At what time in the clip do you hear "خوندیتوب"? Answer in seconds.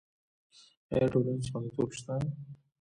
1.51-1.89